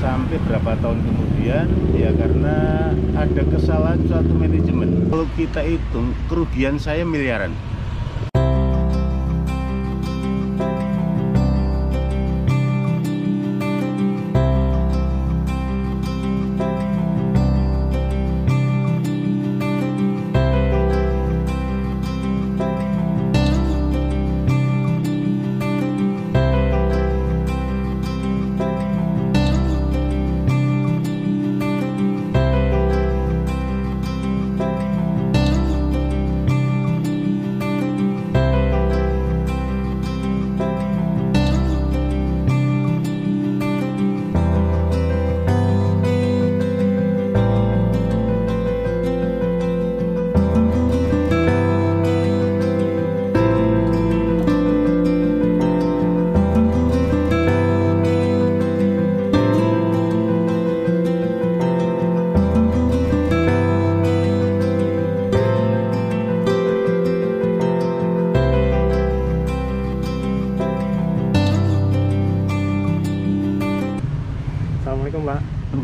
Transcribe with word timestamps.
sampai 0.00 0.40
berapa 0.48 0.72
tahun 0.80 0.98
kemudian 1.04 1.66
ya 1.94 2.10
karena 2.16 2.88
ada 3.14 3.42
kesalahan 3.52 4.00
suatu 4.08 4.32
manajemen. 4.32 5.06
Kalau 5.12 5.28
kita 5.36 5.60
hitung 5.60 6.16
kerugian 6.26 6.80
saya 6.80 7.04
miliaran 7.04 7.52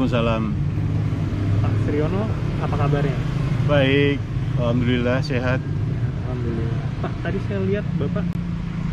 Waalaikumsalam 0.06 0.54
Pak 1.58 1.72
Sriono, 1.82 2.22
apa 2.62 2.74
kabarnya? 2.78 3.18
baik 3.66 4.22
Alhamdulillah 4.54 5.18
sehat 5.18 5.58
Alhamdulillah. 6.22 6.78
Pak, 7.02 7.12
tadi 7.26 7.38
saya 7.50 7.58
lihat 7.66 7.82
Bapak 7.98 8.22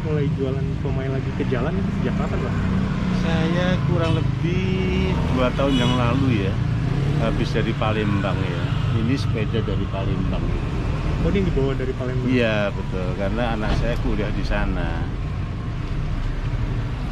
mulai 0.01 0.25
jualan 0.33 0.65
somai 0.81 1.05
lagi 1.13 1.29
ke 1.37 1.45
jalan 1.53 1.69
itu 1.77 1.89
sejak 2.01 2.17
kapan 2.17 2.39
Pak? 2.41 2.53
saya 3.21 3.67
kurang 3.85 4.17
lebih 4.17 5.13
dua 5.37 5.53
tahun 5.53 5.75
yang 5.77 5.93
lalu 5.93 6.49
ya 6.49 6.53
habis 7.21 7.53
dari 7.53 7.77
Palembang 7.77 8.35
ya 8.41 8.63
ini 8.97 9.13
sepeda 9.13 9.61
dari 9.61 9.85
Palembang 9.93 10.41
Oh 11.21 11.29
ini 11.29 11.45
dibawa 11.45 11.77
dari 11.77 11.93
Palembang? 11.93 12.25
iya 12.25 12.73
betul 12.73 13.13
karena 13.21 13.53
anak 13.53 13.69
saya 13.77 13.93
kuliah 14.01 14.33
di 14.33 14.41
sana 14.41 15.05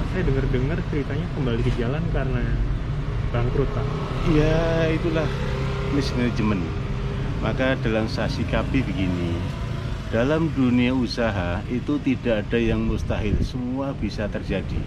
saya 0.09 0.25
dengar-dengar 0.25 0.81
ceritanya 0.89 1.27
kembali 1.37 1.61
ke 1.61 1.71
jalan 1.77 2.01
karena 2.09 2.41
bangkrut 3.31 3.67
Pak. 3.71 3.85
Ya 4.35 4.91
itulah 4.91 5.25
mismanagement. 5.95 6.61
Maka 7.41 7.73
dalam 7.81 8.05
saya 8.05 8.29
sikapi 8.29 8.85
begini, 8.85 9.33
dalam 10.13 10.51
dunia 10.53 10.93
usaha 10.93 11.63
itu 11.73 11.97
tidak 12.05 12.45
ada 12.45 12.59
yang 12.61 12.85
mustahil, 12.85 13.33
semua 13.41 13.97
bisa 13.97 14.29
terjadi. 14.29 14.77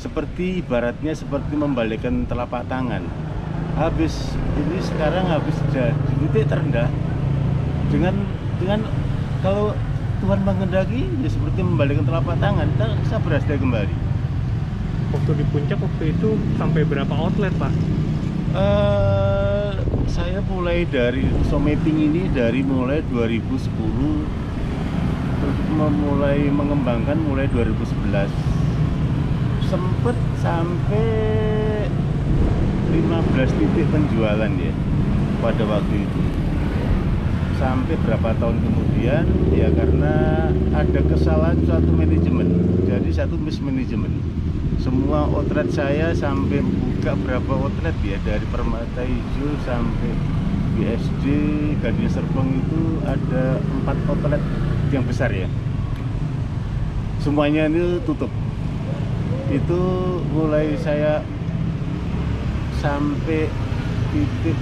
Seperti 0.00 0.64
ibaratnya 0.64 1.12
seperti 1.12 1.58
membalikkan 1.58 2.24
telapak 2.24 2.64
tangan. 2.70 3.04
Habis 3.76 4.32
ini 4.56 4.78
sekarang 4.80 5.28
habis 5.28 5.54
sudah 5.58 5.92
di 5.92 6.14
titik 6.24 6.48
terendah 6.48 6.88
dengan 7.92 8.14
dengan 8.58 8.80
kalau 9.44 9.74
Tuhan 10.18 10.40
mengendaki 10.42 11.06
ya 11.22 11.30
seperti 11.30 11.62
membalikkan 11.62 12.02
telapak 12.02 12.38
tangan 12.42 12.66
kita 12.74 12.86
bisa 13.06 13.16
berhasil 13.22 13.54
kembali. 13.54 14.07
Waktu 15.28 15.44
di 15.44 15.52
puncak 15.52 15.76
waktu 15.84 16.16
itu 16.16 16.40
sampai 16.56 16.88
berapa 16.88 17.12
outlet 17.12 17.52
Pak? 17.60 17.68
Eh, 18.56 19.70
saya 20.08 20.40
mulai 20.48 20.88
dari 20.88 21.20
Someping 21.52 22.00
ini 22.00 22.32
dari 22.32 22.64
mulai 22.64 23.04
2010 23.12 24.24
terus 25.36 25.58
memulai 25.68 26.48
mengembangkan 26.48 27.20
mulai 27.20 27.44
2011 27.52 28.32
sempet 29.68 30.16
sampai 30.40 31.12
15 32.88 33.52
titik 33.52 33.84
penjualan 33.92 34.48
ya 34.48 34.72
pada 35.44 35.62
waktu 35.68 36.08
itu. 36.08 36.22
Sampai 37.60 38.00
berapa 38.00 38.32
tahun 38.32 38.64
kemudian? 38.64 39.28
Ya 39.52 39.68
karena 39.76 40.48
ada 40.72 41.00
kesalahan 41.04 41.60
suatu 41.68 41.92
manajemen. 41.92 42.80
Jadi 42.88 43.12
satu 43.12 43.36
mismanagement 43.36 44.38
semua 44.78 45.26
outlet 45.26 45.68
saya 45.74 46.14
sampai 46.14 46.62
buka 46.62 47.18
berapa 47.26 47.52
outlet 47.58 47.94
ya? 48.06 48.18
Dari 48.22 48.46
Permata 48.48 49.02
Hijau 49.02 49.50
sampai 49.66 50.12
BSD 50.78 51.24
Gading 51.82 52.10
Serpong 52.10 52.48
itu 52.62 53.02
ada 53.02 53.58
empat 53.58 53.98
outlet 54.06 54.42
yang 54.94 55.02
besar 55.02 55.34
ya. 55.34 55.50
Semuanya 57.18 57.66
ini 57.66 57.98
tutup. 58.06 58.30
Itu 59.50 59.80
mulai 60.30 60.78
saya 60.78 61.26
sampai 62.78 63.50
titik 64.14 64.58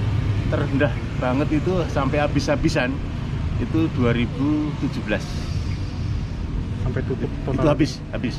terendah 0.48 0.92
banget 1.20 1.60
itu 1.60 1.72
sampai 1.92 2.22
habis-habisan 2.22 2.94
itu 3.56 3.88
2017 3.96 5.04
Sampai 6.84 7.00
tutup 7.08 7.30
total? 7.44 7.56
itu 7.56 7.66
habis 7.66 7.92
habis 8.12 8.34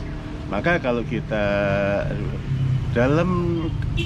maka 0.48 0.80
kalau 0.80 1.04
kita 1.04 1.46
dalam 2.96 3.62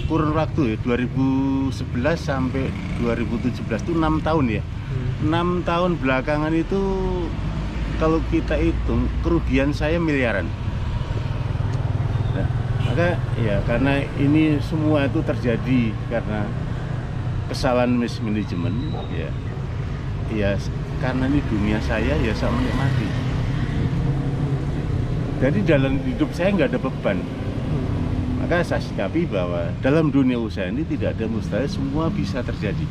kurun 0.09 0.33
waktu 0.33 0.75
ya 0.75 0.77
2011 0.83 1.71
sampai 2.17 2.67
2017 2.99 3.63
itu 3.87 3.93
enam 3.95 4.19
tahun 4.19 4.59
ya. 4.59 4.63
Hmm. 4.65 5.31
enam 5.31 5.47
tahun 5.63 5.95
belakangan 6.01 6.51
itu 6.51 6.81
kalau 8.01 8.19
kita 8.33 8.57
hitung 8.57 9.07
kerugian 9.21 9.71
saya 9.71 10.01
miliaran. 10.01 10.49
Nah, 12.35 12.47
maka 12.89 13.15
ya 13.39 13.61
karena 13.69 14.01
ini 14.17 14.57
semua 14.59 15.05
itu 15.05 15.21
terjadi 15.21 15.93
karena 16.09 16.49
kesalahan 17.47 17.93
mismanagement 17.93 18.75
ya. 19.13 19.29
Ya 20.33 20.57
karena 20.99 21.29
ini 21.29 21.39
dunia 21.47 21.77
saya 21.85 22.17
ya 22.17 22.33
saya 22.33 22.49
menikmati 22.51 23.20
jadi 25.41 25.59
dalam 25.65 25.97
hidup 26.05 26.29
saya 26.37 26.53
nggak 26.53 26.69
ada 26.69 26.79
beban. 26.79 27.17
Hmm. 27.17 28.45
maka 28.45 28.61
saya 28.61 28.77
sikapi 28.77 29.25
bahwa 29.25 29.73
dalam 29.81 30.13
dunia 30.13 30.37
usaha 30.37 30.69
ini 30.69 30.85
tidak 30.85 31.17
ada 31.17 31.25
mustahil 31.25 31.65
semua 31.65 32.13
bisa 32.13 32.45
terjadi. 32.45 32.85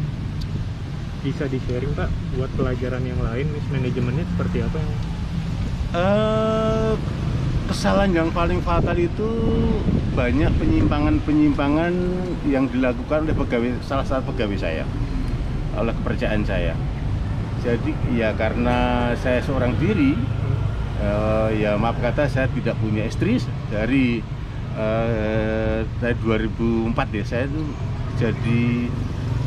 Bisa 1.23 1.47
di-sharing 1.47 1.95
Pak 1.95 2.11
buat 2.35 2.51
pelajaran 2.59 3.07
yang 3.07 3.21
lain 3.23 3.47
manajemennya 3.71 4.25
seperti 4.35 4.67
apa 4.67 4.79
yang 4.83 4.93
Eh, 5.91 6.93
kesalahan 7.67 8.15
yang 8.15 8.31
paling 8.31 8.63
fatal 8.63 8.95
itu 8.95 9.27
banyak 10.15 10.55
penyimpangan-penyimpangan 10.55 11.91
yang 12.47 12.71
dilakukan 12.71 13.27
oleh 13.27 13.35
pegawai 13.35 13.75
salah 13.83 14.07
satu 14.07 14.31
pegawai 14.31 14.55
saya 14.55 14.87
oleh 15.75 15.91
kepercayaan 15.91 16.47
saya. 16.47 16.79
Jadi 17.67 17.91
ya 18.15 18.31
karena 18.39 19.11
saya 19.19 19.43
seorang 19.43 19.75
diri 19.83 20.15
eh, 21.01 21.49
ya 21.65 21.81
maaf 21.81 21.97
kata 21.99 22.29
saya 22.29 22.47
tidak 22.53 22.77
punya 22.79 23.09
istri 23.09 23.41
dari 23.73 24.21
eh, 24.77 25.79
dari 25.99 26.17
2004 26.21 27.17
ya. 27.17 27.25
Saya 27.25 27.45
itu 27.49 27.63
jadi 28.21 28.63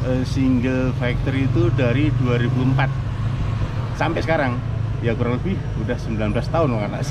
eh, 0.10 0.24
single 0.25 0.92
factory 0.98 1.45
itu 1.45 1.69
dari 1.77 2.10
2004 2.25 3.98
sampai 3.98 4.22
sekarang 4.25 4.57
ya 5.06 5.13
kurang 5.13 5.38
lebih 5.38 5.60
udah 5.83 5.98
19 6.00 6.33
tahun 6.33 6.69
saya 6.74 7.06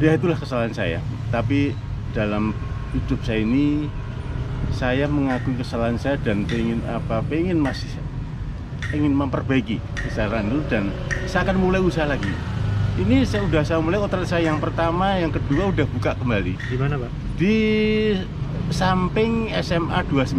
ya 0.04 0.10
itulah 0.16 0.38
kesalahan 0.40 0.72
saya. 0.74 0.98
Tapi 1.28 1.76
dalam 2.14 2.54
hidup 2.94 3.20
saya 3.26 3.42
ini 3.42 3.90
saya 4.74 5.06
mengakui 5.10 5.54
kesalahan 5.58 5.98
saya 5.98 6.16
dan 6.22 6.46
pengen 6.46 6.80
apa 6.88 7.20
pengen 7.26 7.60
masih 7.60 7.90
ingin 8.94 9.14
memperbaiki 9.14 9.82
kesalahan 9.98 10.46
itu 10.50 10.60
dan 10.70 10.94
saya 11.26 11.50
akan 11.50 11.58
mulai 11.58 11.82
usaha 11.82 12.06
lagi 12.06 12.30
ini 12.94 13.26
saya 13.26 13.42
udah 13.42 13.62
saya 13.66 13.78
mulai 13.82 13.98
outlet 13.98 14.26
saya 14.26 14.46
yang 14.48 14.62
pertama 14.62 15.18
yang 15.18 15.34
kedua 15.34 15.74
udah 15.74 15.86
buka 15.90 16.14
kembali. 16.14 16.54
Di 16.54 16.76
mana 16.78 16.94
Pak? 16.98 17.10
di 17.34 17.56
samping 18.70 19.50
SMA 19.58 20.06
29 20.06 20.38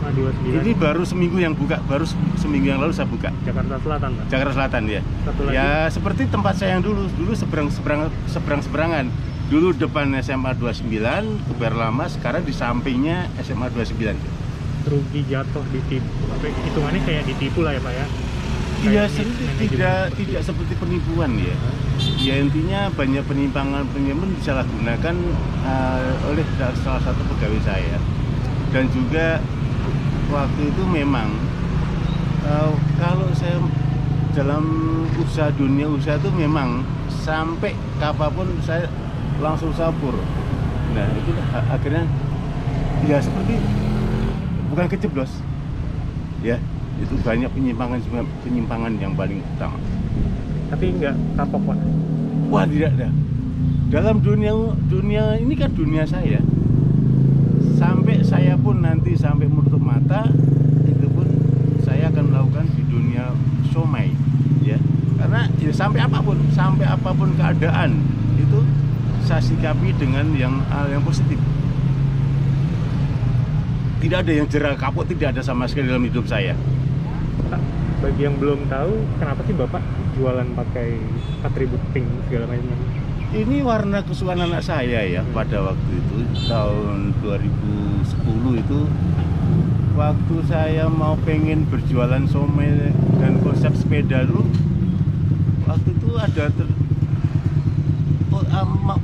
Ah, 0.00 0.08
29 0.16 0.64
ini 0.64 0.72
baru 0.72 1.04
seminggu 1.04 1.36
yang 1.36 1.52
buka 1.52 1.76
baru 1.84 2.08
seminggu 2.40 2.72
yang 2.72 2.80
lalu 2.80 2.96
saya 2.96 3.04
buka. 3.04 3.28
Jakarta 3.44 3.76
Selatan 3.84 4.10
Pak. 4.16 4.24
Jakarta 4.32 4.52
Selatan 4.56 4.82
ya. 4.88 5.00
Satu 5.28 5.40
lagi. 5.44 5.54
Ya 5.60 5.70
seperti 5.92 6.22
tempat 6.32 6.56
saya 6.56 6.80
yang 6.80 6.82
dulu. 6.82 7.04
Dulu 7.20 7.32
seberang 7.36 7.68
seberang 7.68 8.08
seberang 8.24 8.60
seberangan 8.64 9.04
dulu 9.52 9.76
depan 9.76 10.08
SMA 10.24 10.56
29 10.56 10.88
Kuber 11.52 11.74
Lama 11.76 12.08
sekarang 12.08 12.48
di 12.48 12.54
sampingnya 12.56 13.28
SMA 13.44 13.68
29 13.76 14.16
rugi 14.88 15.20
jatuh 15.28 15.64
ditipu. 15.68 16.08
Hitungannya 16.40 17.00
kayak 17.04 17.28
ditipu 17.28 17.60
lah 17.60 17.76
ya 17.76 17.80
pak 17.84 17.92
ya 17.92 18.06
Iya, 18.80 19.04
manajemen 19.04 19.56
tidak 19.60 20.08
seperti 20.08 20.24
tidak 20.24 20.40
seperti 20.40 20.72
penipuan 20.80 21.36
ya. 21.36 21.52
Ya 22.16 22.34
intinya 22.40 22.88
banyak 22.96 23.20
penyimpangan 23.28 23.84
penyimpangan 23.92 24.32
disalahgunakan 24.40 25.16
uh, 25.68 26.28
oleh 26.32 26.44
salah 26.56 27.02
satu 27.04 27.20
pegawai 27.28 27.60
saya. 27.60 28.00
Dan 28.72 28.88
juga 28.88 29.44
waktu 30.32 30.72
itu 30.72 30.82
memang 30.88 31.28
uh, 32.48 32.72
kalau 32.96 33.28
saya 33.36 33.60
dalam 34.32 34.64
usaha 35.20 35.52
dunia 35.52 35.84
usaha 35.84 36.16
itu 36.16 36.32
memang 36.32 36.80
sampai 37.12 37.76
kapan 38.00 38.32
pun 38.32 38.48
saya 38.64 38.88
langsung 39.44 39.76
sabur. 39.76 40.16
Nah 40.96 41.04
itu 41.20 41.36
akhirnya 41.68 42.08
ya 43.04 43.20
seperti 43.20 43.60
bukan 44.72 44.88
kejeblos 44.88 45.32
ya 46.40 46.56
itu 47.00 47.14
banyak 47.24 47.50
penyimpangan 47.56 47.98
penyimpangan 48.44 48.92
yang 49.00 49.12
paling 49.16 49.40
utama. 49.56 49.80
tapi 50.70 50.94
nggak 50.94 51.16
kapok 51.34 51.74
pak 51.74 51.78
Wah 52.50 52.66
tidak 52.66 52.90
ada. 52.98 53.08
Dalam 53.94 54.18
dunia 54.18 54.50
dunia 54.90 55.38
ini 55.38 55.54
kan 55.54 55.70
dunia 55.70 56.02
saya. 56.02 56.42
Sampai 57.78 58.26
saya 58.26 58.58
pun 58.58 58.82
nanti 58.82 59.14
sampai 59.14 59.46
menutup 59.46 59.78
mata 59.78 60.26
itu 60.82 61.06
pun 61.14 61.30
saya 61.86 62.10
akan 62.10 62.34
melakukan 62.34 62.66
di 62.74 62.82
dunia 62.90 63.30
somai 63.70 64.10
ya. 64.66 64.74
Karena 65.14 65.46
ya 65.62 65.70
sampai 65.70 66.02
apa 66.02 66.18
pun, 66.18 66.42
sampai 66.50 66.90
apa 66.90 67.10
pun 67.14 67.30
keadaan 67.38 68.02
itu 68.34 68.58
saya 69.22 69.38
sikapi 69.38 69.94
dengan 69.94 70.34
yang 70.34 70.58
yang 70.90 71.02
positif. 71.06 71.38
Tidak 74.02 74.26
ada 74.26 74.32
yang 74.32 74.48
jerah 74.50 74.74
kapok, 74.74 75.06
tidak 75.06 75.38
ada 75.38 75.42
sama 75.44 75.70
sekali 75.70 75.86
dalam 75.86 76.02
hidup 76.02 76.26
saya. 76.26 76.58
Pak, 77.48 77.60
bagi 78.04 78.20
yang 78.26 78.36
belum 78.36 78.68
tahu 78.68 78.92
kenapa 79.16 79.40
sih 79.46 79.54
bapak 79.56 79.82
jualan 80.18 80.48
pakai 80.52 81.00
atribut 81.46 81.80
pink 81.96 82.08
segala 82.28 82.50
macam? 82.50 82.78
Ini 83.30 83.56
warna 83.62 84.02
kesukaan 84.02 84.42
anak 84.42 84.66
saya 84.66 85.06
ya 85.06 85.22
pada 85.30 85.62
waktu 85.62 85.90
itu 86.02 86.16
tahun 86.50 87.14
2010 87.22 88.62
itu 88.66 88.80
waktu 89.94 90.36
saya 90.48 90.90
mau 90.90 91.14
pengen 91.22 91.68
berjualan 91.70 92.24
somai 92.26 92.90
dan 93.22 93.38
konsep 93.44 93.70
sepeda 93.76 94.24
dulu 94.26 94.48
waktu 95.68 95.88
itu 95.92 96.10
ada 96.16 96.44
ter- 96.50 96.76
oh, 98.32 98.42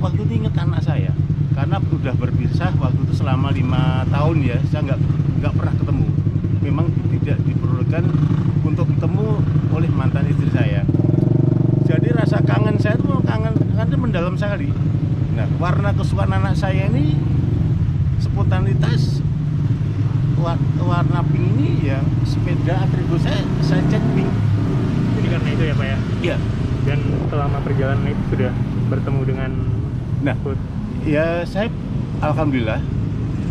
waktu 0.01 0.19
itu 0.25 0.33
inget 0.43 0.55
anak 0.57 0.81
saya 0.83 1.13
karena 1.53 1.77
udah 1.79 2.13
berpisah 2.17 2.73
waktu 2.81 2.99
itu 3.05 3.13
selama 3.13 3.53
lima 3.53 4.03
tahun 4.09 4.37
ya 4.41 4.57
saya 4.69 4.93
nggak 4.93 4.99
nggak 5.37 5.53
pernah 5.53 5.73
ketemu 5.77 6.07
memang 6.59 6.89
tidak 7.11 7.37
diperlukan 7.43 8.03
untuk 8.63 8.85
ketemu 8.89 9.39
oleh 9.71 9.89
mantan 9.89 10.27
istri 10.27 10.49
saya. 10.51 10.81
Jadi 11.83 12.11
rasa 12.11 12.43
kangen 12.43 12.75
saya 12.77 12.99
itu 12.99 13.07
kangen 13.23 13.53
kangen 13.73 13.87
itu 13.87 13.97
mendalam 13.97 14.35
sekali. 14.35 14.69
Nah 15.33 15.47
warna 15.57 15.93
kesukaan 15.93 16.33
anak 16.33 16.53
saya 16.53 16.87
ini 16.87 17.15
spontanitas 18.17 19.21
wa- 20.37 20.59
warna 20.81 21.21
pink 21.23 21.45
ini 21.57 21.87
ya 21.87 21.99
sepeda 22.23 22.83
atribut 22.83 23.21
saya 23.21 23.41
saya 23.61 23.81
cat 23.87 24.03
pink. 24.13 24.29
Jadi 25.17 25.27
karena 25.29 25.49
itu 25.49 25.63
ya 25.63 25.73
pak 25.73 25.87
ya? 25.87 25.97
Ya 26.33 26.37
dan 26.87 26.99
selama 27.27 27.59
perjalanan 27.59 28.07
itu 28.07 28.23
sudah 28.31 28.51
bertemu 28.87 29.21
dengan 29.27 29.51
nah 30.23 30.35
food? 30.39 30.55
ya 31.03 31.43
saya 31.43 31.67
alhamdulillah 32.19 32.79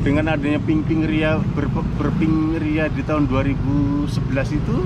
dengan 0.07 0.31
adanya 0.31 0.63
pink 0.63 0.87
ria 0.87 1.35
ber, 1.59 1.67
berpink 1.99 2.63
ria 2.63 2.87
di 2.87 3.03
tahun 3.03 3.27
2011 3.27 4.07
itu 4.55 4.77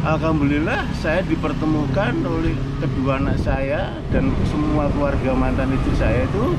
alhamdulillah 0.00 0.88
saya 0.96 1.20
dipertemukan 1.28 2.24
oleh 2.24 2.56
kedua 2.80 3.20
anak 3.20 3.36
saya 3.36 3.92
dan 4.08 4.32
semua 4.48 4.88
keluarga 4.96 5.36
mantan 5.36 5.76
istri 5.76 5.92
saya 5.92 6.24
itu 6.24 6.56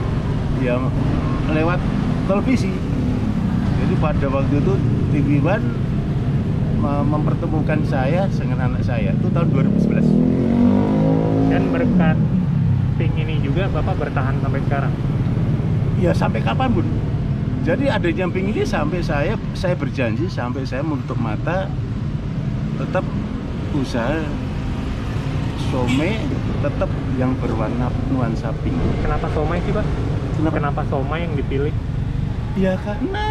ya 0.62 0.78
lewat 1.50 1.82
televisi. 2.30 2.70
Jadi 3.82 3.98
pada 3.98 4.30
waktu 4.30 4.62
itu 4.62 4.74
TV 5.10 5.42
One 5.42 5.66
me- 6.86 7.06
mempertemukan 7.10 7.82
saya 7.90 8.30
dengan 8.30 8.70
anak 8.70 8.86
saya 8.86 9.10
itu 9.10 9.26
tahun 9.34 9.50
2011 9.58 11.50
dan 11.50 11.66
berkat 11.74 12.18
pink 13.02 13.18
ini 13.18 13.42
juga 13.42 13.66
bapak 13.74 14.06
bertahan 14.06 14.38
sampai 14.38 14.62
sekarang? 14.70 14.94
Ya 15.98 16.14
sampai 16.14 16.46
kapan 16.46 16.70
pun 16.78 16.86
jadi 17.62 17.94
ada 17.94 18.10
jumping 18.10 18.50
ini 18.50 18.66
sampai 18.66 19.06
saya 19.06 19.38
saya 19.54 19.78
berjanji 19.78 20.26
sampai 20.26 20.66
saya 20.66 20.82
menutup 20.82 21.18
mata 21.22 21.70
tetap 22.82 23.06
usaha 23.78 24.18
some 25.70 26.04
tetap 26.62 26.90
yang 27.16 27.32
berwarna 27.40 27.88
nuansa 28.12 28.52
pink. 28.60 28.76
Kenapa 29.00 29.32
somai 29.32 29.64
sih 29.64 29.72
pak? 29.72 29.86
Kenapa? 30.36 30.56
Kenapa 30.60 30.82
somai 30.92 31.24
yang 31.24 31.34
dipilih? 31.38 31.74
Ya 32.60 32.76
karena 32.82 33.26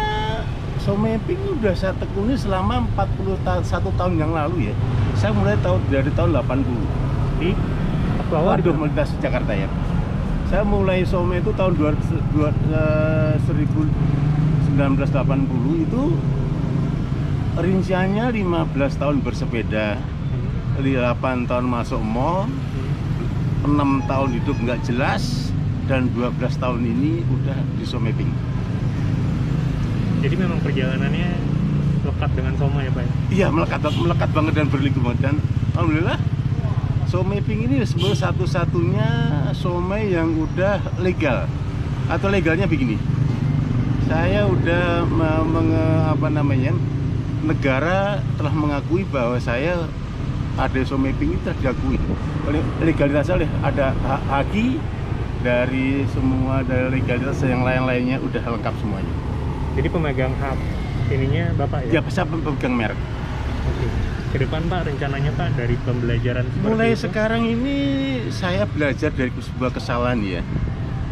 some 0.81 1.11
pink 1.29 1.37
udah 1.61 1.75
saya 1.77 1.93
tekuni 1.99 2.33
selama 2.33 2.87
41 2.97 3.67
tahun 3.67 4.13
yang 4.17 4.31
lalu 4.33 4.71
ya. 4.71 4.75
Saya 5.19 5.35
mulai 5.37 5.53
tahun 5.61 5.79
dari 5.91 6.11
tahun 6.17 6.33
80 6.39 7.43
di 7.43 7.49
Pakuawa 8.17 8.57
Waduh, 8.57 8.73
Jakarta 9.21 9.53
ya. 9.53 9.69
Saya 10.51 10.67
mulai 10.67 11.07
some 11.07 11.31
itu 11.31 11.47
tahun 11.55 11.79
200 11.79 12.11
dua- 12.35 12.51
eh, 12.51 13.39
1980 13.39 15.79
itu 15.79 16.11
rinciannya 17.55 18.35
15 18.35 18.99
tahun 18.99 19.23
bersepeda, 19.23 19.95
8 20.75 21.47
tahun 21.47 21.71
masuk 21.71 22.03
mall, 22.03 22.51
6 23.63 24.03
tahun 24.11 24.43
hidup 24.43 24.59
nggak 24.59 24.83
jelas, 24.83 25.55
dan 25.87 26.11
12 26.11 26.59
tahun 26.59 26.83
ini 26.83 27.23
udah 27.27 27.59
di 27.79 27.87
Someping. 27.87 28.31
jadi 30.21 30.37
memang 30.37 30.61
perjalanannya 30.61 31.33
lekat 32.05 32.29
dengan 32.37 32.53
somai 32.53 32.85
ya 32.85 32.93
pak? 32.93 33.01
Ya 33.01 33.09
Iya 33.33 33.49
melekat 33.49 33.81
melekat 33.89 34.29
banget 34.29 34.53
dan 34.53 34.69
berliku 34.69 35.01
banget 35.01 35.19
dan 35.25 35.41
alhamdulillah 35.73 36.21
Someping 37.11 37.67
ini 37.67 37.83
sebenarnya 37.83 38.31
satu-satunya 38.31 39.07
somai 39.51 40.15
yang 40.15 40.31
udah 40.31 40.79
legal 41.03 41.43
atau 42.07 42.31
legalnya 42.31 42.63
begini. 42.71 42.95
Saya 44.07 44.47
udah 44.47 45.03
apa 46.15 46.27
namanya 46.31 46.71
negara 47.43 48.23
telah 48.39 48.53
mengakui 48.55 49.03
bahwa 49.11 49.35
saya 49.43 49.91
ada 50.55 50.79
ini 51.19 51.35
telah 51.43 51.57
diakui 51.59 51.99
oleh 52.47 52.63
legalitasnya 52.79 53.43
oleh 53.43 53.49
ada 53.59 53.91
ha- 54.07 54.23
haki 54.31 54.79
dari 55.43 56.07
semua 56.15 56.63
dari 56.63 57.01
legalitas 57.01 57.43
yang 57.43 57.67
lain-lainnya 57.67 58.21
udah 58.21 58.43
lengkap 58.45 58.73
semuanya. 58.77 59.13
jadi 59.71 59.87
pemegang 59.87 60.33
hak 60.37 60.57
ininya 61.11 61.43
bapak 61.55 61.87
Ya 61.87 61.97
ya, 61.97 62.01
bisa 62.03 62.27
pemegang 62.27 62.75
merek. 62.75 62.99
Ke 64.31 64.39
depan 64.39 64.63
pak 64.71 64.87
rencananya 64.87 65.31
pak 65.35 65.59
dari 65.59 65.75
pembelajaran 65.83 66.47
seperti 66.47 66.63
Mulai 66.63 66.91
itu, 66.95 67.03
sekarang 67.03 67.43
ini 67.43 67.75
saya 68.31 68.63
belajar 68.63 69.11
dari 69.11 69.27
sebuah 69.27 69.75
kesalahan 69.75 70.23
ya. 70.23 70.41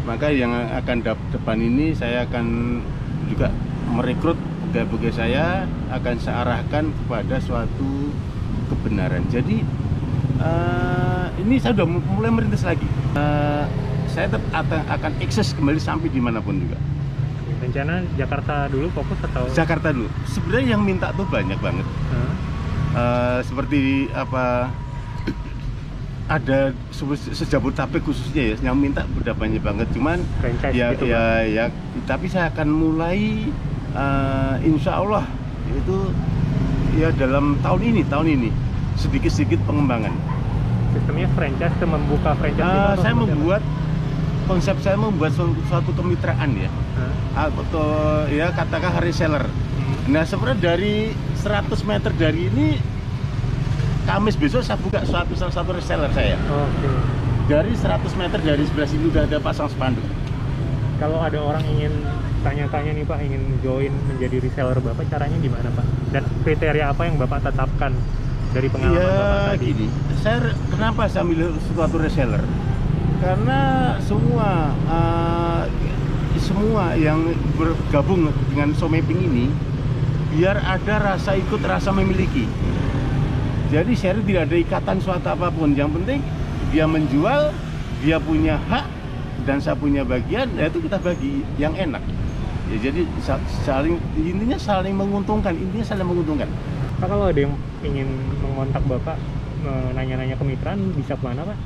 Maka 0.08 0.32
yang 0.32 0.56
akan 0.56 1.04
depan 1.04 1.60
ini 1.60 1.92
saya 1.92 2.24
akan 2.24 2.80
juga 3.28 3.52
merekrut 3.92 4.40
pegawai-pegawai 4.72 5.12
saya 5.12 5.68
akan 5.92 6.14
saya 6.16 6.48
arahkan 6.48 6.88
kepada 6.88 7.36
suatu 7.44 8.08
kebenaran. 8.72 9.28
Jadi 9.28 9.68
eh, 10.40 11.26
ini 11.44 11.60
saya 11.60 11.76
sudah 11.76 11.88
mulai 11.92 12.32
merintis 12.32 12.64
lagi. 12.64 12.88
Eh, 13.20 13.64
saya 14.08 14.26
tetap 14.26 14.64
akan, 14.90 15.12
eksis 15.22 15.54
kembali 15.54 15.78
sampai 15.78 16.08
di 16.08 16.18
mana 16.18 16.40
pun 16.40 16.56
juga. 16.56 16.80
rencana 17.60 18.00
Jakarta 18.16 18.72
dulu 18.72 18.88
fokus 18.96 19.20
atau 19.20 19.44
Jakarta 19.52 19.92
dulu. 19.92 20.08
Sebenarnya 20.24 20.74
yang 20.74 20.82
minta 20.82 21.12
tuh 21.12 21.28
banyak 21.28 21.60
banget. 21.60 21.84
Hah? 21.84 22.49
Eh, 22.90 23.38
seperti 23.46 24.10
apa 24.10 24.66
ada 26.26 26.74
se- 26.90 27.34
sejabodetabek 27.34 28.02
khususnya 28.02 28.54
ya 28.54 28.70
yang 28.70 28.78
minta 28.78 29.06
udah 29.14 29.30
banyak 29.30 29.62
banget 29.62 29.86
cuman 29.90 30.18
franchise 30.38 30.74
ya 30.74 30.94
gitu 30.94 31.06
ya 31.06 31.42
ya 31.42 31.64
tapi 32.06 32.26
saya 32.26 32.50
akan 32.50 32.66
mulai 32.66 33.50
eh, 33.94 34.54
insya 34.62 34.98
Allah 34.98 35.26
itu 35.70 36.10
ya 36.94 37.14
dalam 37.14 37.58
tahun 37.62 37.94
ini 37.94 38.02
tahun 38.06 38.26
ini 38.26 38.50
sedikit 38.94 39.30
sedikit 39.30 39.62
pengembangan 39.66 40.14
sistemnya 40.90 41.30
franchise 41.34 41.74
atau 41.78 41.88
membuka 41.90 42.30
franchise 42.34 42.62
atau 42.62 42.74
saya 42.74 42.90
seperti 42.90 43.06
apa? 43.10 43.22
membuat 43.22 43.62
konsep 44.46 44.76
saya 44.82 44.96
membuat 44.98 45.30
suatu, 45.30 45.58
suatu 45.66 45.90
kemitraan 45.94 46.50
ya 46.58 46.70
Hah? 46.98 47.50
atau 47.54 47.86
ya 48.26 48.50
katakan 48.50 48.98
reseller 48.98 49.46
Hmm. 49.80 50.12
Nah 50.12 50.22
sebenarnya 50.22 50.60
dari 50.60 51.08
100 51.40 51.72
meter 51.88 52.12
dari 52.14 52.52
ini 52.52 52.68
Kamis 54.08 54.34
besok 54.34 54.64
saya 54.64 54.80
buka 54.80 55.04
suatu 55.06 55.36
salah 55.38 55.54
satu 55.54 55.70
reseller 55.76 56.10
saya. 56.10 56.34
Oke. 56.50 56.88
Dari 57.46 57.72
100 57.76 58.00
meter 58.18 58.40
dari 58.42 58.64
sebelah 58.66 58.88
sini 58.88 59.06
udah 59.06 59.22
ada 59.28 59.38
pasang 59.38 59.68
spanduk. 59.70 60.02
Kalau 60.98 61.20
ada 61.20 61.38
orang 61.38 61.62
ingin 61.68 61.92
tanya-tanya 62.42 62.96
nih 62.96 63.04
Pak, 63.06 63.18
ingin 63.22 63.42
join 63.62 63.92
menjadi 64.10 64.40
reseller 64.40 64.80
Bapak, 64.82 65.04
caranya 65.12 65.36
gimana 65.38 65.68
Pak? 65.70 65.86
Dan 66.10 66.22
kriteria 66.42 66.90
apa 66.90 67.06
yang 67.06 67.20
Bapak 67.20 67.44
tetapkan 67.44 67.92
dari 68.50 68.68
pengalaman 68.68 68.98
ya 68.98 69.14
Bapak 69.14 69.54
tadi? 69.54 69.66
gini 69.70 69.86
saya 70.18 70.38
kenapa 70.70 71.02
saya 71.06 71.24
milih 71.26 71.54
suatu 71.70 71.96
reseller 72.02 72.42
karena 73.22 73.60
semua 74.02 74.74
eh, 74.90 75.62
semua 76.40 76.96
yang 76.96 77.20
bergabung 77.54 78.32
dengan 78.50 78.72
Someping 78.74 79.20
ini 79.22 79.46
biar 80.30 80.56
ada 80.58 80.94
rasa 80.98 81.34
ikut 81.34 81.60
rasa 81.62 81.90
memiliki. 81.90 82.46
Jadi 83.70 83.92
saya 83.94 84.18
tidak 84.18 84.50
ada 84.50 84.56
ikatan 84.58 84.96
suatu 84.98 85.30
apa 85.30 85.50
pun. 85.50 85.74
Yang 85.74 86.02
penting 86.02 86.20
dia 86.70 86.86
menjual 86.86 87.54
dia 88.02 88.16
punya 88.18 88.58
hak 88.66 88.86
dan 89.46 89.58
saya 89.58 89.74
punya 89.78 90.02
bagian 90.02 90.46
ya 90.54 90.66
itu 90.66 90.78
kita 90.82 90.98
bagi 90.98 91.42
yang 91.56 91.74
enak. 91.74 92.02
Ya 92.70 92.90
jadi 92.90 93.02
sa- 93.18 93.42
saling 93.66 93.98
intinya 94.14 94.58
saling 94.58 94.94
menguntungkan 94.94 95.54
intinya 95.54 95.86
saling 95.86 96.06
menguntungkan. 96.06 96.46
Pak 96.98 97.06
kalau 97.08 97.30
ada 97.30 97.40
yang 97.40 97.54
ingin 97.80 98.06
mengontak 98.44 98.84
Bapak, 98.84 99.16
nanya-nanya 99.96 100.36
kemitraan, 100.36 100.92
bisa 100.92 101.16
ke 101.16 101.24
mana 101.24 101.48
Pak? 101.48 101.56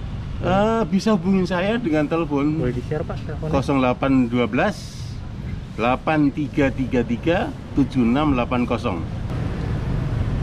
Eh, 0.44 0.82
bisa 0.88 1.14
hubungin 1.18 1.42
saya 1.42 1.74
dengan 1.74 2.06
telepon. 2.06 2.62
Boleh 2.62 2.74
di-share 2.74 3.02
Pak 3.02 3.18
teleponnya? 3.26 3.50
0812 4.30 5.03
8333 5.74 7.50
7680. 7.74 9.02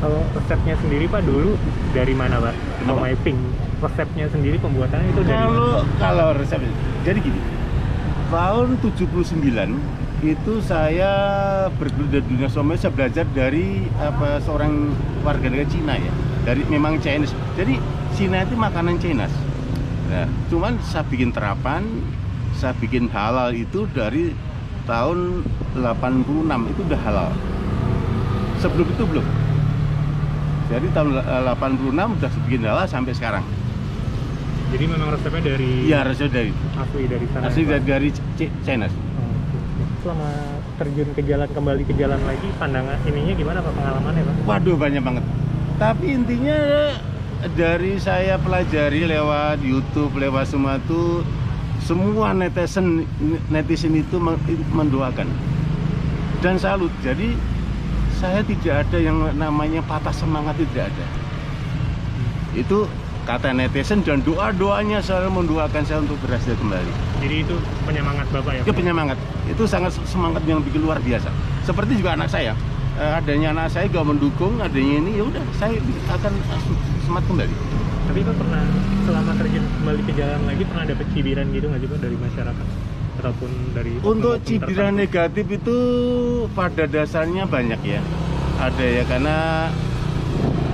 Kalau 0.02 0.22
resepnya 0.34 0.76
sendiri 0.82 1.06
Pak 1.08 1.22
dulu 1.24 1.56
dari 1.94 2.14
mana 2.18 2.42
Pak? 2.42 2.56
Kenapa? 2.82 3.00
Mau 3.00 3.06
mapping 3.06 3.38
resepnya 3.82 4.26
sendiri 4.30 4.58
pembuatannya 4.62 5.10
itu 5.10 5.22
dari 5.26 5.42
Kalau 5.42 5.82
mana? 5.82 5.98
kalau 5.98 6.28
resep 6.38 6.60
jadi 7.06 7.20
gini. 7.22 7.42
Tahun 8.32 8.80
79 8.80 10.22
itu 10.22 10.54
saya 10.62 11.12
bergelut 11.76 12.14
di 12.14 12.22
dunia 12.22 12.46
somai 12.46 12.78
saya 12.78 12.94
belajar 12.94 13.26
dari 13.34 13.90
apa 13.98 14.38
seorang 14.46 14.94
warga 15.26 15.50
negara 15.50 15.70
Cina 15.70 15.98
ya. 15.98 16.14
Dari 16.46 16.62
memang 16.70 16.98
Chinese. 17.02 17.34
Jadi 17.58 17.78
Cina 18.18 18.42
itu 18.46 18.58
makanan 18.58 18.98
Chinese. 19.02 19.34
Nah, 20.12 20.28
cuman 20.52 20.76
saya 20.84 21.06
bikin 21.08 21.32
terapan, 21.32 21.86
saya 22.58 22.76
bikin 22.78 23.08
halal 23.10 23.54
itu 23.56 23.88
dari 23.96 24.34
tahun 24.92 25.48
86 25.80 26.72
itu 26.76 26.82
udah 26.84 27.00
halal. 27.08 27.30
Sebelum 28.60 28.88
itu 28.92 29.04
belum. 29.08 29.26
Jadi 30.68 30.88
tahun 30.92 31.08
eh, 31.16 31.42
86 31.56 32.16
udah 32.20 32.32
bikin 32.48 32.62
halal 32.68 32.86
sampai 32.92 33.16
sekarang. 33.16 33.46
Jadi 34.72 34.84
memang 34.88 35.16
resepnya 35.16 35.56
dari 35.56 35.72
Iya, 35.88 36.00
resep 36.08 36.32
dari 36.32 36.52
asli 36.76 37.04
dari 37.08 37.26
sana. 37.32 37.44
asli 37.48 37.64
ya, 37.64 37.80
dari, 37.80 38.12
dari 38.12 38.48
China. 38.64 38.88
Oh. 38.88 39.36
Selama 40.04 40.30
terjun 40.80 41.10
ke 41.12 41.22
jalan 41.28 41.48
kembali 41.52 41.84
ke 41.88 41.94
jalan 41.96 42.20
lagi, 42.24 42.48
pandangan 42.56 42.98
ininya 43.08 43.34
gimana 43.36 43.60
Pak 43.64 43.74
pengalamannya 43.76 44.24
Pak? 44.28 44.36
Waduh 44.48 44.76
banyak 44.76 45.04
banget. 45.04 45.24
Tapi 45.76 46.06
intinya 46.14 46.60
dari 47.58 48.00
saya 48.00 48.40
pelajari 48.40 49.08
lewat 49.08 49.60
YouTube, 49.60 50.16
lewat 50.16 50.46
semua 50.48 50.80
itu 50.80 51.26
semua 51.92 52.32
netizen 52.32 53.04
netizen 53.52 54.00
itu 54.00 54.16
men- 54.16 54.40
mendoakan 54.72 55.28
dan 56.40 56.56
salut. 56.56 56.88
Jadi 57.04 57.36
saya 58.16 58.40
tidak 58.48 58.88
ada 58.88 58.98
yang 59.04 59.20
namanya 59.36 59.84
patah 59.84 60.16
semangat 60.16 60.56
itu 60.56 60.72
tidak 60.72 60.88
ada. 60.96 61.06
Itu 62.56 62.88
kata 63.28 63.52
netizen 63.52 64.08
dan 64.08 64.24
doa 64.24 64.56
doanya 64.56 65.04
selalu 65.04 65.44
mendoakan 65.44 65.84
saya 65.84 66.00
untuk 66.00 66.16
berhasil 66.24 66.56
kembali. 66.56 66.92
Jadi 67.20 67.36
itu 67.44 67.56
penyemangat 67.84 68.26
Bapak 68.32 68.52
ya? 68.56 68.62
itu 68.64 68.72
Pak? 68.72 68.80
penyemangat 68.80 69.18
itu 69.52 69.64
sangat 69.68 69.92
semangat 70.08 70.48
yang 70.48 70.64
bikin 70.64 70.82
luar 70.88 70.98
biasa 71.04 71.28
seperti 71.68 72.00
juga 72.00 72.16
anak 72.16 72.32
saya 72.32 72.56
Eh, 73.02 73.18
adanya 73.18 73.56
anak 73.56 73.72
saya 73.72 73.88
gak 73.88 74.04
mendukung 74.04 74.60
adanya 74.60 75.00
ini 75.00 75.16
ya 75.16 75.24
udah 75.24 75.42
saya 75.58 75.80
akan 76.12 76.34
semangat 77.08 77.24
kembali 77.24 77.56
Tapi 78.12 78.28
Pak 78.28 78.44
pernah 78.44 78.60
selama 79.08 79.32
terjun 79.40 79.64
kembali 79.64 80.02
ke 80.04 80.12
jalan 80.20 80.44
lagi 80.44 80.64
pernah 80.68 80.84
dapat 80.84 81.06
cibiran 81.16 81.48
gitu 81.56 81.66
nggak 81.72 81.80
sih 81.80 81.88
Pak 81.88 82.00
dari 82.04 82.18
masyarakat? 82.20 82.68
Ataupun 83.24 83.50
dari 83.72 83.92
untuk 84.04 84.36
cibiran 84.44 84.92
tertentu? 84.92 85.00
negatif 85.00 85.46
itu 85.48 85.78
pada 86.52 86.84
dasarnya 86.92 87.48
banyak 87.48 87.80
ya. 87.88 88.04
Ada 88.60 88.84
ya 88.84 89.04
karena 89.08 89.38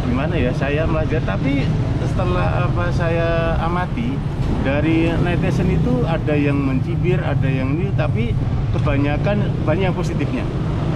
gimana 0.10 0.34
ya 0.34 0.50
saya 0.58 0.90
belajar 0.90 1.22
tapi 1.30 1.62
setelah 2.10 2.74
apa 2.74 2.90
saya 2.90 3.54
amati 3.62 4.18
dari 4.66 5.14
netizen 5.22 5.70
itu 5.70 6.10
ada 6.10 6.34
yang 6.34 6.58
mencibir 6.58 7.22
ada 7.22 7.46
yang 7.46 7.78
ini 7.78 7.94
tapi 7.94 8.34
kebanyakan 8.74 9.46
banyak 9.62 9.94
yang 9.94 9.94
positifnya. 9.94 10.42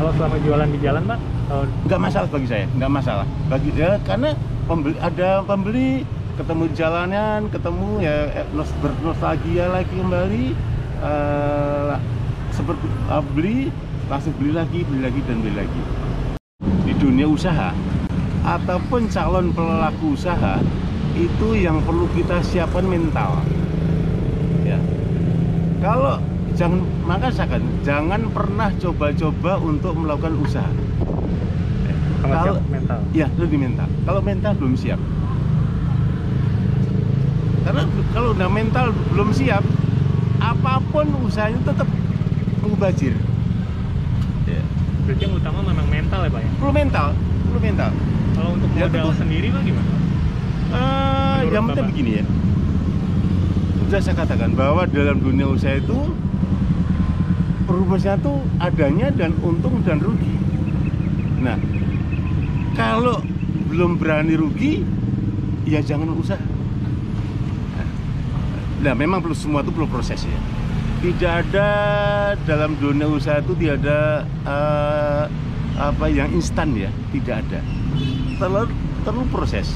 Kalau 0.02 0.10
selama 0.18 0.42
jualan 0.42 0.70
di 0.74 0.80
jalan 0.82 1.06
Pak, 1.06 1.20
kalau 1.22 1.64
nggak 1.86 2.02
masalah 2.02 2.28
bagi 2.34 2.50
saya 2.50 2.66
nggak 2.82 2.90
masalah. 2.98 3.30
Bagi 3.46 3.70
dia 3.78 4.02
karena 4.02 4.34
pembeli 4.66 4.98
ada 4.98 5.46
pembeli 5.46 6.02
ketemu 6.42 6.64
di 6.74 6.76
jalanan 6.76 7.40
ketemu 7.54 7.90
ya 8.02 8.18
eh, 8.34 8.48
nos- 8.58 8.74
bernostalgia 8.82 9.70
lagi 9.70 9.94
kembali 9.94 10.46
eh, 11.06 11.94
seperti 12.50 12.86
eh, 12.90 13.24
beli 13.38 13.58
langsung 14.10 14.34
beli 14.42 14.52
lagi 14.58 14.80
beli 14.90 15.02
lagi 15.06 15.20
dan 15.30 15.38
beli 15.46 15.54
lagi 15.62 15.82
di 16.90 16.94
dunia 16.98 17.30
usaha 17.30 17.70
ataupun 18.42 19.06
calon 19.14 19.54
pelaku 19.54 20.18
usaha 20.18 20.58
itu 21.14 21.48
yang 21.62 21.78
perlu 21.86 22.10
kita 22.18 22.42
siapkan 22.42 22.90
mental 22.90 23.38
ya 24.66 24.82
kalau 25.78 26.18
jangan 26.58 26.82
maka 27.06 27.30
saya 27.30 27.54
katakan, 27.54 27.70
jangan 27.86 28.22
pernah 28.34 28.70
coba-coba 28.82 29.62
untuk 29.62 29.94
melakukan 29.94 30.34
usaha 30.42 30.72
kalau 32.22 32.62
mental. 32.70 33.00
Ya, 33.12 33.28
di 33.34 33.58
mental. 33.58 33.88
Kalau 34.06 34.22
mental 34.22 34.52
belum 34.56 34.74
siap. 34.78 35.00
Karena 37.72 37.88
kalau 38.12 38.36
udah 38.36 38.50
mental 38.52 38.92
belum 39.16 39.32
siap, 39.32 39.64
apa 40.44 40.84
pun 40.92 41.08
usahanya 41.24 41.64
tetap 41.64 41.88
mubazir. 42.60 43.16
Ya. 44.44 44.60
Berarti 45.08 45.24
yang 45.24 45.40
utama 45.40 45.64
memang 45.64 45.88
mental 45.88 46.28
ya 46.28 46.30
Pak 46.36 46.42
ya? 46.44 46.52
Perlu 46.60 46.72
mental, 46.76 47.08
perlu 47.48 47.60
mental. 47.64 47.92
Kalau 48.36 48.50
untuk 48.60 48.70
Ya, 48.76 48.92
modal 48.92 49.08
tentu. 49.08 49.20
sendiri 49.24 49.48
Pak 49.56 49.62
gimana? 49.64 49.92
Menurut 50.68 51.54
yang 51.56 51.66
penting 51.72 51.88
begini 51.96 52.12
ya. 52.20 52.26
Sudah 53.88 54.00
saya 54.04 54.16
katakan 54.20 54.52
bahwa 54.52 54.84
dalam 54.92 55.24
dunia 55.24 55.48
usaha 55.48 55.80
itu 55.80 56.12
rumusnya 57.72 58.20
tuh 58.20 58.44
adanya 58.60 59.16
dan 59.16 59.32
untung 59.40 59.80
dan 59.88 60.04
rugi. 60.04 60.36
Nah, 61.40 61.56
kalau 62.76 63.24
belum 63.72 63.96
berani 63.96 64.36
rugi, 64.36 64.84
ya 65.64 65.80
jangan 65.80 66.12
usaha. 66.20 66.51
Nah, 68.82 68.98
memang 68.98 69.22
perlu 69.22 69.38
semua 69.38 69.62
itu 69.62 69.70
perlu 69.70 69.86
proses 69.86 70.26
ya. 70.26 70.40
Tidak 71.02 71.34
ada 71.46 71.70
dalam 72.46 72.74
dunia 72.82 73.06
usaha 73.06 73.38
itu 73.38 73.54
tidak 73.58 73.86
ada 73.86 74.26
eh, 74.26 75.24
apa 75.78 76.06
yang 76.10 76.30
instan 76.34 76.74
ya, 76.74 76.90
tidak 77.14 77.46
ada. 77.46 77.62
Terlalu 78.42 78.74
perlu 79.06 79.24
proses 79.30 79.70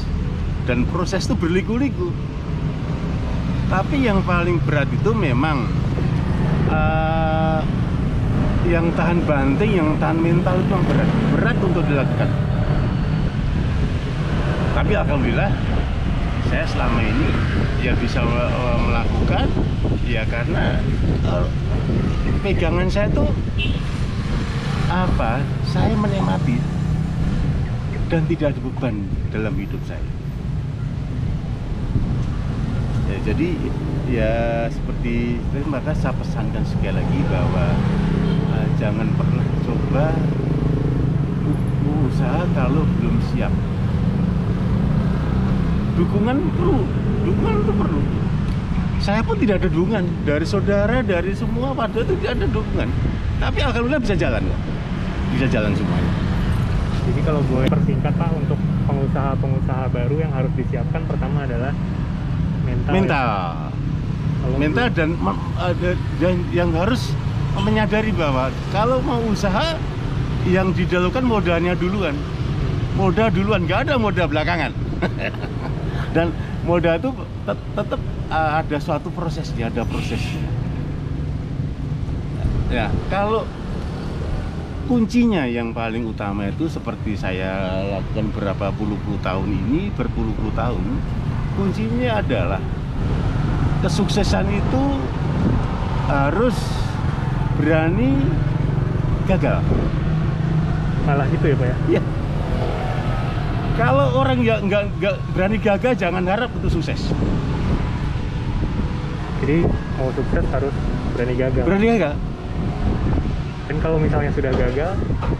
dan 0.65 0.89
proses 0.89 1.29
itu 1.29 1.37
berliku-liku. 1.37 2.09
Tapi 3.69 4.05
yang 4.05 4.25
paling 4.25 4.57
berat 4.65 4.89
itu 4.89 5.13
memang 5.13 5.69
eh, 6.69 7.61
yang 8.65 8.89
tahan 8.97 9.21
banting, 9.29 9.77
yang 9.77 9.93
tahan 10.01 10.17
mental 10.17 10.57
itu 10.57 10.71
yang 10.73 10.85
berat, 10.89 11.09
berat 11.37 11.57
untuk 11.61 11.83
dilakukan. 11.85 12.29
Tapi 14.73 14.93
alhamdulillah 14.97 15.49
saya 16.49 16.65
selama 16.67 16.99
ini 17.01 17.27
ya 17.81 17.93
bisa 17.97 18.21
eh, 18.21 18.77
melakukan 18.81 19.47
ya 20.05 20.23
karena 20.29 20.79
eh, 21.25 21.45
pegangan 22.41 22.87
saya 22.89 23.09
tuh 23.11 23.29
apa? 24.85 25.41
Saya 25.65 25.97
menikmati 25.97 26.61
dan 28.05 28.21
tidak 28.29 28.53
ada 28.53 28.61
beban 28.61 28.95
dalam 29.33 29.53
hidup 29.57 29.81
saya. 29.89 30.05
Ya, 33.09 33.17
jadi 33.25 33.49
ya 34.05 34.33
seperti 34.69 35.41
maka 35.65 35.89
saya 35.97 36.13
pesankan 36.13 36.61
sekali 36.69 37.01
lagi 37.01 37.19
bahwa 37.25 37.65
eh, 38.53 38.67
jangan 38.77 39.09
pernah 39.17 39.45
coba 39.65 40.05
u- 41.49 41.65
usaha 42.09 42.45
kalau 42.53 42.85
belum 43.01 43.17
siap. 43.33 43.53
Dukungan 45.95 46.37
perlu, 46.59 46.79
dukungan 47.23 47.55
itu 47.63 47.73
perlu. 47.73 48.01
Saya 48.99 49.21
pun 49.21 49.35
tidak 49.39 49.63
ada 49.63 49.69
dukungan 49.69 50.03
dari 50.27 50.45
saudara, 50.47 50.97
dari 51.05 51.31
semua 51.31 51.71
pada 51.71 52.03
itu 52.03 52.13
tidak 52.19 52.31
ada 52.35 52.47
dukungan. 52.51 52.89
Tapi 53.39 53.57
alhamdulillah 53.63 54.01
bisa 54.01 54.15
jalan, 54.15 54.41
kok. 54.43 54.59
bisa 55.35 55.45
jalan 55.51 55.71
semuanya. 55.75 56.13
Jadi 57.05 57.19
kalau 57.21 57.41
boleh 57.45 57.67
persingkat 57.69 58.13
Pak 58.17 58.29
untuk 58.33 58.59
pengusaha-pengusaha 58.89 59.85
baru 59.93 60.15
yang 60.19 60.31
harus 60.33 60.51
disiapkan 60.57 61.01
pertama 61.05 61.45
adalah 61.45 61.71
mental. 62.65 62.91
ya. 62.91 62.95
Mental. 62.97 63.27
Kalau 64.45 64.55
mental 64.61 64.87
dan 64.93 65.09
ada 65.57 65.91
dan 66.21 66.35
yang 66.53 66.69
harus 66.73 67.13
menyadari 67.55 68.11
bahwa 68.11 68.51
kalau 68.75 68.99
mau 68.99 69.21
usaha 69.31 69.79
yang 70.45 70.75
didahulukan 70.75 71.23
modalnya 71.23 71.73
duluan 71.73 72.13
modal 72.93 73.31
duluan 73.31 73.63
nggak 73.65 73.89
ada 73.89 73.95
modal 73.97 74.27
belakangan 74.29 74.71
dan 76.15 76.31
modal 76.63 76.95
itu 76.95 77.11
tet- 77.43 77.67
tetap 77.75 77.99
uh, 78.31 78.63
ada 78.63 78.77
suatu 78.79 79.11
prosesnya 79.11 79.67
ada 79.67 79.83
prosesnya 79.83 80.47
ya 82.71 82.87
kalau 83.11 83.43
kuncinya 84.87 85.43
yang 85.43 85.75
paling 85.75 86.07
utama 86.07 86.47
itu 86.47 86.71
seperti 86.71 87.19
saya 87.19 87.83
lakukan 87.99 88.31
berapa 88.31 88.71
puluh-puluh 88.79 89.19
tahun 89.19 89.49
ini 89.51 89.91
berpuluh-puluh 89.91 90.55
tahun 90.55 90.85
kuncinya 91.59 92.23
adalah 92.23 92.61
kesuksesan 93.83 94.49
itu 94.49 94.83
harus 96.09 96.57
berani 97.57 98.13
gagal. 99.25 99.61
Malah 101.05 101.25
gitu 101.33 101.53
ya 101.53 101.55
pak 101.57 101.67
ya? 101.69 101.77
Ya 101.97 102.01
kalau 103.75 104.05
orang 104.15 104.39
nggak 104.39 104.59
nggak 104.71 104.83
nggak 104.99 105.15
berani 105.35 105.57
gagal 105.59 105.93
jangan 105.99 106.23
harap 106.23 106.49
itu 106.59 106.67
sukses 106.71 107.11
jadi 109.43 109.67
mau 109.99 110.09
sukses 110.15 110.45
harus 110.49 110.75
berani 111.15 111.35
gagal 111.35 111.63
berani 111.67 111.85
gagal 111.95 112.15
dan 113.65 113.77
kalau 113.81 113.97
misalnya 113.99 114.31
sudah 114.31 114.51
gagal 114.55 114.91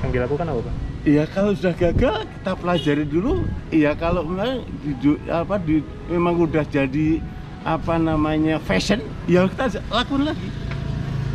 yang 0.04 0.12
dilakukan 0.12 0.48
apa 0.51 0.62
pak 0.68 0.75
Iya 1.06 1.30
kalau 1.30 1.54
sudah 1.54 1.77
gagal 1.77 2.25
kita 2.25 2.54
pelajari 2.58 3.06
dulu. 3.06 3.46
Iya 3.70 3.94
kalau 3.94 4.25
memang 4.25 4.65
di, 4.82 5.13
apa 5.30 5.62
di, 5.62 5.86
memang 6.10 6.34
udah 6.34 6.65
jadi 6.65 7.22
apa 7.62 8.01
namanya 8.01 8.58
fashion, 8.58 9.06
ya 9.30 9.46
kita 9.46 9.86
lakukan 9.94 10.34
lagi. 10.34 10.50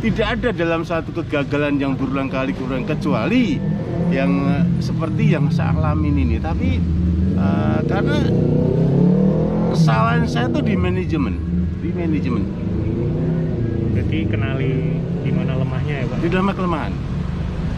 Tidak 0.01 0.25
ada 0.25 0.49
dalam 0.49 0.81
satu 0.81 1.13
kegagalan 1.13 1.77
yang 1.77 1.93
berulang 1.93 2.25
kali 2.25 2.57
berulang 2.57 2.89
kecuali 2.89 3.61
yang 4.09 4.33
eh, 4.49 4.65
seperti 4.81 5.29
yang 5.29 5.45
saya 5.53 5.77
alamin 5.77 6.25
ini. 6.25 6.41
Tapi 6.41 6.81
eh, 7.37 7.79
karena 7.85 8.17
kesalahan 9.77 10.25
saya 10.25 10.49
tuh 10.49 10.65
di 10.65 10.73
manajemen, 10.73 11.37
di 11.85 11.93
manajemen, 11.93 12.43
berarti 13.93 14.19
kenali 14.25 14.97
di 15.21 15.29
mana 15.29 15.53
lemahnya 15.61 15.95
ya 16.01 16.05
pak? 16.09 16.17
Di 16.17 16.27
dalam 16.33 16.49
kelemahan. 16.49 16.93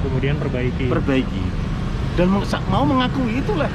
kemudian 0.04 0.36
perbaiki. 0.36 0.92
Perbaiki. 0.92 1.44
Dan 2.20 2.28
mau- 2.68 2.88
mengakui 2.88 3.40
itulah. 3.40 3.72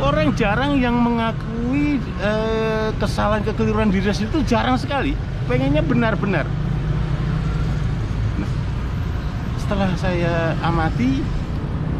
Orang 0.00 0.36
jarang 0.36 0.76
yang 0.80 0.96
mengakui 0.96 2.00
eh, 2.00 2.88
kesalahan 2.96 3.44
kekeliruan 3.44 3.92
diri 3.92 4.08
itu 4.08 4.38
jarang 4.48 4.80
sekali. 4.80 5.12
Pengennya 5.48 5.80
benar-benar 5.80 6.44
nah, 8.38 8.50
setelah 9.68 9.92
saya 10.00 10.56
amati 10.64 11.20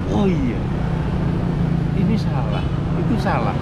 oh 0.08 0.24
iya 0.24 0.56
ini 2.00 2.16
salah 2.16 2.64
itu 2.96 3.14
salah. 3.20 3.52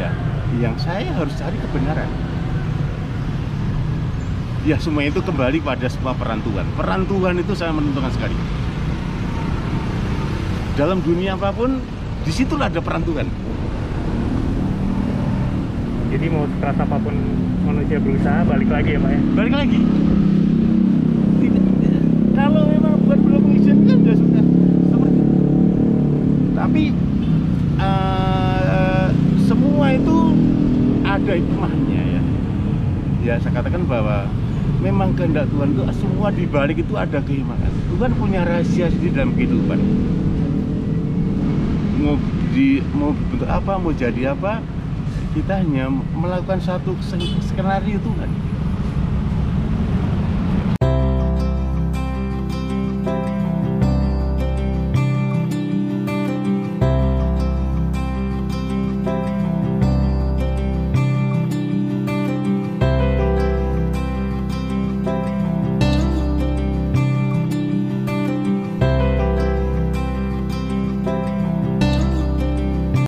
Ya 0.00 0.08
yang 0.56 0.72
saya 0.80 1.12
harus 1.12 1.36
cari 1.36 1.52
kebenaran. 1.60 2.08
Ya 4.64 4.80
semua 4.80 5.04
itu 5.04 5.20
kembali 5.20 5.60
pada 5.60 5.84
sebuah 5.84 6.16
perantuan 6.16 6.64
perantuan 6.72 7.36
itu 7.36 7.52
saya 7.52 7.76
menentukan 7.76 8.08
sekali. 8.08 8.32
Dalam 10.80 11.04
dunia 11.04 11.36
apa 11.36 11.52
pun 11.52 11.76
di 12.24 12.32
situlah 12.32 12.72
ada 12.72 12.80
perantuan 12.80 13.28
jadi 16.08 16.24
mau 16.32 16.48
keras 16.56 16.78
apa 16.80 16.96
pun 16.96 17.12
manusia 17.68 18.00
berusaha 18.00 18.48
balik 18.48 18.72
lagi 18.72 18.96
ya 18.96 18.98
pak 18.98 19.10
ya? 19.12 19.20
Balik 19.36 19.54
lagi 19.54 19.80
tapi 26.80 26.96
eh, 27.76 29.08
semua 29.44 29.86
itu 29.92 30.16
ada 31.04 31.32
hikmahnya 31.36 32.00
ya. 32.00 32.22
Ya 33.20 33.34
saya 33.36 33.60
katakan 33.60 33.84
bahwa 33.84 34.24
memang 34.80 35.12
kehendak 35.12 35.44
Tuhan 35.52 35.76
itu 35.76 35.82
semua 35.92 36.32
di 36.32 36.48
balik 36.48 36.80
itu 36.80 36.96
ada 36.96 37.20
kehikmatan 37.20 37.68
Tuhan 37.92 38.16
punya 38.16 38.48
rahasia 38.48 38.88
sendiri 38.88 39.12
dalam 39.12 39.36
kehidupan. 39.36 39.76
Mau 42.00 42.16
di 42.56 42.80
mau 42.96 43.12
bentuk 43.12 43.44
apa 43.44 43.76
mau 43.76 43.92
jadi 43.92 44.32
apa 44.32 44.64
kita 45.36 45.60
hanya 45.60 45.92
melakukan 45.92 46.64
satu 46.64 46.96
skenario 47.44 48.00
Tuhan 48.00 48.30